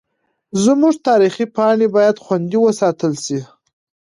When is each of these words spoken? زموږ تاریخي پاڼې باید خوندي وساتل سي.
زموږ 0.63 0.95
تاریخي 1.07 1.45
پاڼې 1.55 1.87
باید 1.95 2.21
خوندي 2.23 2.57
وساتل 2.61 3.13
سي. 3.25 3.39